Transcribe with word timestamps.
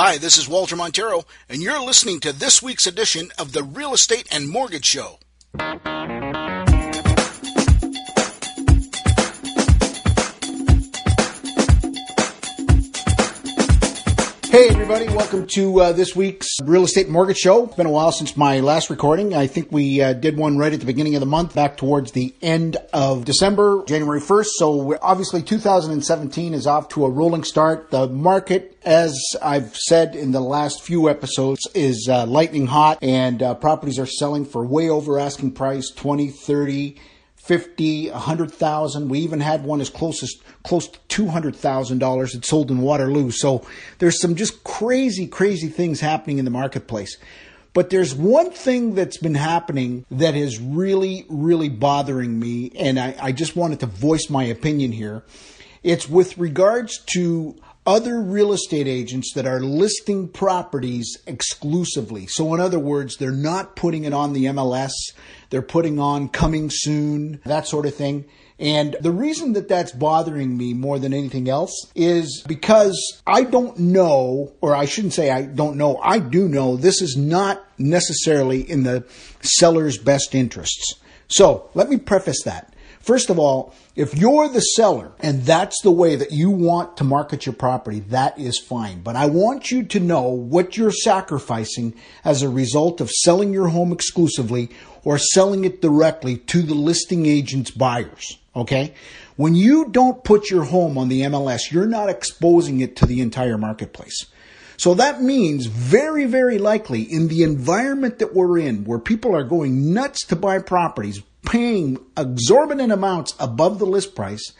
Hi, 0.00 0.16
this 0.16 0.38
is 0.38 0.48
Walter 0.48 0.76
Montero, 0.76 1.24
and 1.48 1.60
you're 1.60 1.84
listening 1.84 2.20
to 2.20 2.32
this 2.32 2.62
week's 2.62 2.86
edition 2.86 3.32
of 3.36 3.50
the 3.50 3.64
Real 3.64 3.92
Estate 3.92 4.28
and 4.30 4.48
Mortgage 4.48 4.84
Show. 4.84 5.18
Everybody, 14.90 15.14
welcome 15.14 15.46
to 15.46 15.82
uh, 15.82 15.92
this 15.92 16.16
week's 16.16 16.48
Real 16.64 16.84
Estate 16.84 17.10
Mortgage 17.10 17.36
Show. 17.36 17.66
It's 17.66 17.76
been 17.76 17.84
a 17.84 17.90
while 17.90 18.10
since 18.10 18.38
my 18.38 18.60
last 18.60 18.88
recording. 18.88 19.34
I 19.34 19.46
think 19.46 19.70
we 19.70 20.00
uh, 20.00 20.14
did 20.14 20.38
one 20.38 20.56
right 20.56 20.72
at 20.72 20.80
the 20.80 20.86
beginning 20.86 21.14
of 21.14 21.20
the 21.20 21.26
month, 21.26 21.54
back 21.54 21.76
towards 21.76 22.12
the 22.12 22.34
end 22.40 22.78
of 22.94 23.26
December, 23.26 23.84
January 23.86 24.18
1st. 24.18 24.46
So 24.56 24.98
obviously 25.02 25.42
2017 25.42 26.54
is 26.54 26.66
off 26.66 26.88
to 26.90 27.04
a 27.04 27.10
rolling 27.10 27.44
start. 27.44 27.90
The 27.90 28.08
market, 28.08 28.78
as 28.82 29.14
I've 29.42 29.76
said 29.76 30.16
in 30.16 30.32
the 30.32 30.40
last 30.40 30.82
few 30.82 31.10
episodes, 31.10 31.68
is 31.74 32.08
uh, 32.10 32.24
lightning 32.24 32.66
hot 32.66 32.98
and 33.02 33.42
uh, 33.42 33.56
properties 33.56 33.98
are 33.98 34.06
selling 34.06 34.46
for 34.46 34.64
way 34.64 34.88
over 34.88 35.18
asking 35.18 35.52
price 35.52 35.90
20, 35.90 36.28
30, 36.28 36.96
50, 37.48 38.10
100,000. 38.10 39.08
We 39.08 39.20
even 39.20 39.40
had 39.40 39.64
one 39.64 39.80
as 39.80 39.88
close 39.88 40.22
as 40.22 40.34
close 40.64 40.86
to 40.86 41.22
$200,000 41.24 42.32
that 42.32 42.44
sold 42.44 42.70
in 42.70 42.82
Waterloo. 42.82 43.30
So 43.30 43.66
there's 43.98 44.20
some 44.20 44.34
just 44.34 44.62
crazy, 44.64 45.26
crazy 45.26 45.68
things 45.68 46.00
happening 46.00 46.38
in 46.38 46.44
the 46.44 46.50
marketplace. 46.50 47.16
But 47.72 47.88
there's 47.88 48.14
one 48.14 48.50
thing 48.50 48.94
that's 48.94 49.16
been 49.16 49.34
happening 49.34 50.04
that 50.10 50.34
is 50.34 50.60
really, 50.60 51.24
really 51.30 51.70
bothering 51.70 52.38
me, 52.38 52.70
and 52.76 52.98
I, 52.98 53.16
I 53.18 53.32
just 53.32 53.56
wanted 53.56 53.80
to 53.80 53.86
voice 53.86 54.28
my 54.28 54.44
opinion 54.44 54.92
here. 54.92 55.22
It's 55.82 56.08
with 56.08 56.36
regards 56.36 56.98
to 57.14 57.56
other 57.88 58.20
real 58.20 58.52
estate 58.52 58.86
agents 58.86 59.32
that 59.34 59.46
are 59.46 59.60
listing 59.60 60.28
properties 60.28 61.16
exclusively. 61.26 62.26
So, 62.26 62.52
in 62.52 62.60
other 62.60 62.78
words, 62.78 63.16
they're 63.16 63.30
not 63.30 63.76
putting 63.76 64.04
it 64.04 64.12
on 64.12 64.34
the 64.34 64.44
MLS, 64.44 64.92
they're 65.48 65.62
putting 65.62 65.98
on 65.98 66.28
coming 66.28 66.68
soon, 66.70 67.40
that 67.46 67.66
sort 67.66 67.86
of 67.86 67.94
thing. 67.94 68.26
And 68.58 68.94
the 69.00 69.10
reason 69.10 69.54
that 69.54 69.68
that's 69.68 69.92
bothering 69.92 70.54
me 70.58 70.74
more 70.74 70.98
than 70.98 71.14
anything 71.14 71.48
else 71.48 71.90
is 71.94 72.44
because 72.46 73.22
I 73.26 73.44
don't 73.44 73.78
know, 73.78 74.52
or 74.60 74.76
I 74.76 74.84
shouldn't 74.84 75.14
say 75.14 75.30
I 75.30 75.42
don't 75.42 75.78
know, 75.78 75.96
I 76.02 76.18
do 76.18 76.46
know 76.46 76.76
this 76.76 77.00
is 77.00 77.16
not 77.16 77.64
necessarily 77.78 78.68
in 78.68 78.82
the 78.82 79.06
seller's 79.40 79.96
best 79.96 80.34
interests. 80.34 80.94
So 81.28 81.70
let 81.72 81.88
me 81.88 81.96
preface 81.96 82.42
that. 82.44 82.74
First 83.08 83.30
of 83.30 83.38
all, 83.38 83.72
if 83.96 84.14
you're 84.14 84.48
the 84.48 84.60
seller 84.60 85.12
and 85.20 85.42
that's 85.44 85.80
the 85.80 85.90
way 85.90 86.14
that 86.14 86.30
you 86.30 86.50
want 86.50 86.98
to 86.98 87.04
market 87.04 87.46
your 87.46 87.54
property, 87.54 88.00
that 88.00 88.38
is 88.38 88.58
fine. 88.58 89.00
But 89.00 89.16
I 89.16 89.24
want 89.24 89.70
you 89.70 89.82
to 89.84 89.98
know 89.98 90.24
what 90.24 90.76
you're 90.76 90.92
sacrificing 90.92 91.94
as 92.22 92.42
a 92.42 92.50
result 92.50 93.00
of 93.00 93.10
selling 93.10 93.54
your 93.54 93.68
home 93.68 93.92
exclusively 93.92 94.68
or 95.04 95.16
selling 95.16 95.64
it 95.64 95.80
directly 95.80 96.36
to 96.36 96.60
the 96.60 96.74
listing 96.74 97.24
agent's 97.24 97.70
buyers. 97.70 98.36
Okay? 98.54 98.92
When 99.36 99.54
you 99.54 99.88
don't 99.88 100.22
put 100.22 100.50
your 100.50 100.64
home 100.64 100.98
on 100.98 101.08
the 101.08 101.22
MLS, 101.22 101.72
you're 101.72 101.86
not 101.86 102.10
exposing 102.10 102.82
it 102.82 102.94
to 102.96 103.06
the 103.06 103.22
entire 103.22 103.56
marketplace. 103.56 104.26
So 104.76 104.92
that 104.92 105.22
means 105.22 105.64
very, 105.64 106.26
very 106.26 106.58
likely 106.58 107.02
in 107.02 107.28
the 107.28 107.42
environment 107.42 108.18
that 108.18 108.34
we're 108.34 108.58
in, 108.58 108.84
where 108.84 108.98
people 108.98 109.34
are 109.34 109.44
going 109.44 109.94
nuts 109.94 110.26
to 110.26 110.36
buy 110.36 110.58
properties, 110.58 111.22
paying 111.44 111.98
exorbitant 112.16 112.92
amounts 112.92 113.34
above 113.38 113.78
the 113.78 113.86
list 113.86 114.14
price, 114.14 114.52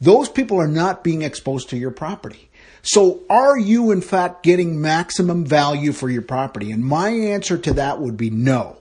those 0.00 0.28
people 0.28 0.60
are 0.60 0.68
not 0.68 1.04
being 1.04 1.22
exposed 1.22 1.70
to 1.70 1.76
your 1.76 1.90
property. 1.90 2.50
So 2.82 3.20
are 3.30 3.56
you 3.56 3.92
in 3.92 4.00
fact 4.00 4.42
getting 4.42 4.80
maximum 4.80 5.44
value 5.44 5.92
for 5.92 6.10
your 6.10 6.22
property? 6.22 6.72
And 6.72 6.84
my 6.84 7.10
answer 7.10 7.56
to 7.58 7.74
that 7.74 8.00
would 8.00 8.16
be 8.16 8.30
no. 8.30 8.78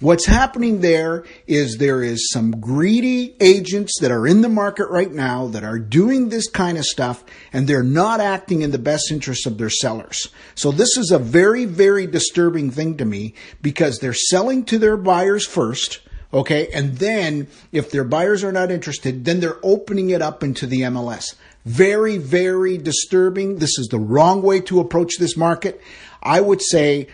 What's 0.00 0.24
happening 0.24 0.80
there 0.80 1.24
is 1.46 1.76
there 1.76 2.02
is 2.02 2.30
some 2.30 2.52
greedy 2.52 3.36
agents 3.38 3.98
that 4.00 4.10
are 4.10 4.26
in 4.26 4.40
the 4.40 4.48
market 4.48 4.88
right 4.88 5.12
now 5.12 5.48
that 5.48 5.62
are 5.62 5.78
doing 5.78 6.30
this 6.30 6.48
kind 6.48 6.78
of 6.78 6.86
stuff 6.86 7.22
and 7.52 7.66
they're 7.66 7.82
not 7.82 8.18
acting 8.18 8.62
in 8.62 8.70
the 8.70 8.78
best 8.78 9.12
interest 9.12 9.46
of 9.46 9.58
their 9.58 9.68
sellers. 9.68 10.28
So 10.54 10.72
this 10.72 10.96
is 10.96 11.10
a 11.10 11.18
very, 11.18 11.66
very 11.66 12.06
disturbing 12.06 12.70
thing 12.70 12.96
to 12.96 13.04
me 13.04 13.34
because 13.60 13.98
they're 13.98 14.14
selling 14.14 14.64
to 14.66 14.78
their 14.78 14.96
buyers 14.96 15.46
first. 15.46 16.00
Okay. 16.32 16.68
And 16.72 16.96
then 16.98 17.48
if 17.72 17.90
their 17.90 18.04
buyers 18.04 18.44
are 18.44 18.52
not 18.52 18.70
interested, 18.70 19.24
then 19.24 19.40
they're 19.40 19.58
opening 19.62 20.10
it 20.10 20.22
up 20.22 20.42
into 20.42 20.66
the 20.66 20.82
MLS. 20.82 21.34
Very, 21.64 22.18
very 22.18 22.78
disturbing. 22.78 23.58
This 23.58 23.78
is 23.78 23.88
the 23.88 23.98
wrong 23.98 24.42
way 24.42 24.60
to 24.62 24.80
approach 24.80 25.18
this 25.18 25.36
market. 25.36 25.80
I 26.22 26.40
would 26.40 26.62
say 26.62 27.08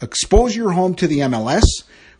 expose 0.00 0.54
your 0.54 0.72
home 0.72 0.94
to 0.96 1.06
the 1.06 1.20
MLS 1.20 1.64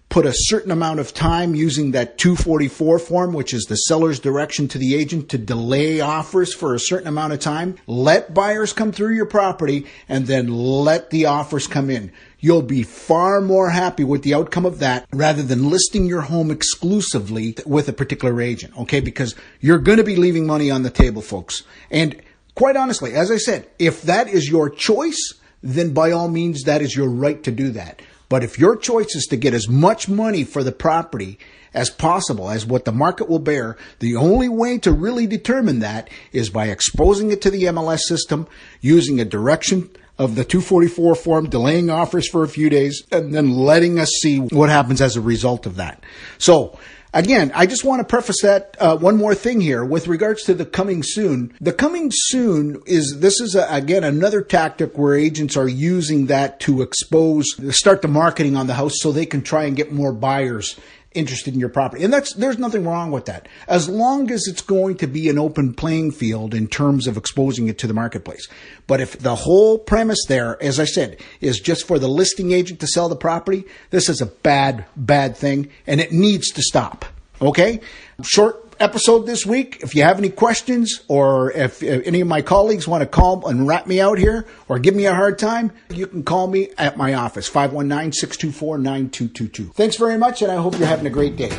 put 0.08 0.24
a 0.24 0.32
certain 0.34 0.70
amount 0.70 1.00
of 1.00 1.12
time 1.12 1.54
using 1.54 1.90
that 1.90 2.16
244 2.18 2.98
form, 2.98 3.32
which 3.32 3.52
is 3.52 3.64
the 3.64 3.76
seller's 3.76 4.18
direction 4.18 4.66
to 4.68 4.78
the 4.78 4.94
agent 4.94 5.28
to 5.28 5.38
delay 5.38 6.00
offers 6.00 6.54
for 6.54 6.74
a 6.74 6.80
certain 6.80 7.08
amount 7.08 7.32
of 7.32 7.40
time. 7.40 7.76
Let 7.86 8.32
buyers 8.32 8.72
come 8.72 8.90
through 8.90 9.14
your 9.14 9.26
property 9.26 9.86
and 10.08 10.26
then 10.26 10.48
let 10.48 11.10
the 11.10 11.26
offers 11.26 11.66
come 11.66 11.90
in. 11.90 12.10
You'll 12.40 12.62
be 12.62 12.84
far 12.84 13.40
more 13.40 13.70
happy 13.70 14.04
with 14.04 14.22
the 14.22 14.34
outcome 14.34 14.64
of 14.64 14.78
that 14.78 15.06
rather 15.12 15.42
than 15.42 15.70
listing 15.70 16.06
your 16.06 16.22
home 16.22 16.50
exclusively 16.50 17.56
with 17.66 17.88
a 17.88 17.92
particular 17.92 18.40
agent. 18.40 18.78
Okay. 18.78 19.00
Because 19.00 19.34
you're 19.60 19.78
going 19.78 19.98
to 19.98 20.04
be 20.04 20.16
leaving 20.16 20.46
money 20.46 20.70
on 20.70 20.82
the 20.82 20.90
table, 20.90 21.20
folks. 21.20 21.64
And 21.90 22.20
quite 22.54 22.76
honestly, 22.76 23.12
as 23.14 23.30
I 23.30 23.36
said, 23.36 23.68
if 23.78 24.02
that 24.02 24.28
is 24.28 24.48
your 24.48 24.70
choice, 24.70 25.34
then 25.62 25.92
by 25.92 26.12
all 26.12 26.28
means, 26.28 26.62
that 26.62 26.80
is 26.80 26.94
your 26.96 27.08
right 27.08 27.42
to 27.42 27.50
do 27.50 27.70
that. 27.70 28.00
But 28.28 28.44
if 28.44 28.58
your 28.58 28.76
choice 28.76 29.14
is 29.14 29.26
to 29.26 29.36
get 29.36 29.54
as 29.54 29.68
much 29.68 30.08
money 30.08 30.44
for 30.44 30.62
the 30.62 30.72
property 30.72 31.38
as 31.72 31.90
possible, 31.90 32.50
as 32.50 32.66
what 32.66 32.84
the 32.84 32.92
market 32.92 33.28
will 33.28 33.38
bear, 33.38 33.76
the 34.00 34.16
only 34.16 34.48
way 34.48 34.78
to 34.78 34.92
really 34.92 35.26
determine 35.26 35.78
that 35.80 36.10
is 36.32 36.50
by 36.50 36.66
exposing 36.66 37.30
it 37.30 37.40
to 37.42 37.50
the 37.50 37.64
MLS 37.64 38.00
system, 38.00 38.46
using 38.80 39.20
a 39.20 39.24
direction 39.24 39.90
of 40.18 40.34
the 40.34 40.44
244 40.44 41.14
form, 41.14 41.48
delaying 41.48 41.90
offers 41.90 42.28
for 42.28 42.42
a 42.42 42.48
few 42.48 42.68
days, 42.68 43.04
and 43.12 43.34
then 43.34 43.50
letting 43.50 43.98
us 43.98 44.10
see 44.20 44.38
what 44.38 44.68
happens 44.68 45.00
as 45.00 45.16
a 45.16 45.20
result 45.20 45.66
of 45.66 45.76
that. 45.76 46.02
So, 46.38 46.78
Again, 47.14 47.52
I 47.54 47.64
just 47.64 47.84
want 47.84 48.00
to 48.00 48.04
preface 48.04 48.42
that 48.42 48.76
uh, 48.78 48.98
one 48.98 49.16
more 49.16 49.34
thing 49.34 49.62
here 49.62 49.82
with 49.82 50.08
regards 50.08 50.42
to 50.42 50.52
the 50.52 50.66
coming 50.66 51.02
soon. 51.02 51.54
The 51.58 51.72
coming 51.72 52.10
soon 52.12 52.82
is 52.84 53.20
this 53.20 53.40
is 53.40 53.54
a, 53.54 53.66
again 53.74 54.04
another 54.04 54.42
tactic 54.42 54.98
where 54.98 55.14
agents 55.14 55.56
are 55.56 55.68
using 55.68 56.26
that 56.26 56.60
to 56.60 56.82
expose, 56.82 57.46
start 57.74 58.02
the 58.02 58.08
marketing 58.08 58.56
on 58.56 58.66
the 58.66 58.74
house 58.74 58.92
so 58.96 59.10
they 59.10 59.24
can 59.24 59.40
try 59.40 59.64
and 59.64 59.74
get 59.74 59.90
more 59.90 60.12
buyers 60.12 60.78
interested 61.14 61.54
in 61.54 61.60
your 61.60 61.68
property. 61.68 62.04
And 62.04 62.12
that's 62.12 62.34
there's 62.34 62.58
nothing 62.58 62.84
wrong 62.84 63.10
with 63.10 63.26
that. 63.26 63.48
As 63.66 63.88
long 63.88 64.30
as 64.30 64.46
it's 64.46 64.60
going 64.60 64.96
to 64.98 65.06
be 65.06 65.28
an 65.28 65.38
open 65.38 65.74
playing 65.74 66.12
field 66.12 66.54
in 66.54 66.68
terms 66.68 67.06
of 67.06 67.16
exposing 67.16 67.68
it 67.68 67.78
to 67.78 67.86
the 67.86 67.94
marketplace. 67.94 68.46
But 68.86 69.00
if 69.00 69.18
the 69.18 69.34
whole 69.34 69.78
premise 69.78 70.24
there, 70.28 70.62
as 70.62 70.78
I 70.78 70.84
said, 70.84 71.18
is 71.40 71.60
just 71.60 71.86
for 71.86 71.98
the 71.98 72.08
listing 72.08 72.52
agent 72.52 72.80
to 72.80 72.86
sell 72.86 73.08
the 73.08 73.16
property, 73.16 73.64
this 73.90 74.08
is 74.08 74.20
a 74.20 74.26
bad 74.26 74.84
bad 74.96 75.36
thing 75.36 75.70
and 75.86 76.00
it 76.00 76.12
needs 76.12 76.50
to 76.52 76.62
stop. 76.62 77.04
Okay? 77.40 77.80
Short 78.22 78.67
episode 78.80 79.26
this 79.26 79.44
week. 79.44 79.78
If 79.82 79.94
you 79.94 80.02
have 80.02 80.18
any 80.18 80.28
questions 80.28 81.02
or 81.08 81.52
if, 81.52 81.82
if, 81.82 82.06
any 82.06 82.20
of 82.20 82.28
my 82.28 82.42
colleagues 82.42 82.88
want 82.88 83.02
to 83.02 83.06
call 83.06 83.46
and 83.48 83.66
wrap 83.66 83.86
me 83.86 84.00
out 84.00 84.18
here 84.18 84.46
or 84.68 84.78
give 84.78 84.94
me 84.94 85.06
a 85.06 85.14
hard 85.14 85.38
time, 85.38 85.72
you 85.90 86.06
can 86.06 86.22
call 86.22 86.46
me 86.46 86.68
at 86.78 86.96
my 86.96 87.14
office, 87.14 87.48
519 87.48 88.12
624 88.12 88.78
9222. 88.78 89.72
Thanks 89.74 89.96
very 89.96 90.18
much, 90.18 90.42
and 90.42 90.50
I 90.50 90.56
hope 90.56 90.78
you're 90.78 90.88
having 90.88 91.06
a 91.06 91.10
great 91.10 91.36
day. 91.36 91.50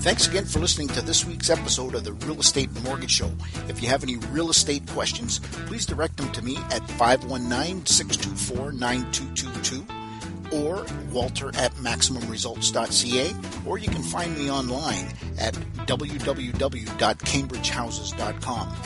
Thanks 0.00 0.26
again 0.26 0.46
for 0.46 0.60
listening 0.60 0.88
to 0.88 1.02
this 1.02 1.26
week's 1.26 1.50
episode 1.50 1.94
of 1.94 2.04
the 2.04 2.14
Real 2.14 2.40
Estate 2.40 2.70
Mortgage 2.84 3.10
Show. 3.10 3.30
If 3.68 3.82
you 3.82 3.88
have 3.88 4.02
any 4.02 4.16
real 4.16 4.48
estate 4.48 4.86
questions, 4.86 5.40
please 5.66 5.84
direct 5.84 6.16
them 6.16 6.32
to 6.32 6.42
me 6.42 6.56
at 6.70 6.88
519 6.92 7.84
624 7.84 8.72
9222 8.72 9.99
or 10.52 10.84
walter 11.10 11.48
at 11.56 11.72
maximumresults.ca, 11.74 13.34
or 13.66 13.78
you 13.78 13.88
can 13.88 14.02
find 14.02 14.36
me 14.36 14.50
online 14.50 15.06
at 15.38 15.54
www.cambridgehouses.com. 15.86 18.76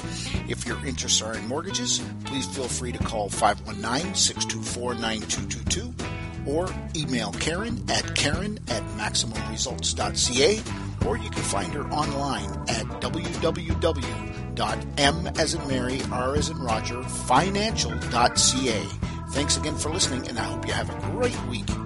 If 0.49 0.65
your 0.67 0.87
interests 0.87 1.21
are 1.23 1.35
in 1.35 1.45
mortgages, 1.47 2.01
please 2.25 2.47
feel 2.47 2.69
free 2.69 2.93
to 2.93 2.99
call 2.99 3.29
519 3.29 4.15
624 4.15 4.95
9222 4.95 5.93
or 6.47 6.69
email 6.95 7.33
Karen 7.33 7.83
at 7.89 8.15
karen 8.15 8.59
at 8.69 8.83
maximumresults.ca, 8.99 10.63
or 11.07 11.17
you 11.17 11.31
can 11.31 11.43
find 11.43 11.73
her 11.73 11.89
online 11.91 12.51
at 12.69 12.85
www.m 13.01 14.35
as 14.57 15.55
in 15.55 15.69
Mary, 15.69 16.01
R 16.11 16.37
as 16.37 16.51
in 16.51 16.59
Roger, 16.59 17.03
financial.ca. 17.03 18.87
Thanks 19.31 19.57
again 19.57 19.77
for 19.77 19.91
listening, 19.91 20.29
and 20.29 20.39
I 20.39 20.45
hope 20.45 20.67
you 20.67 20.73
have 20.73 20.91
a 20.91 21.11
great 21.11 21.41
week. 21.47 21.84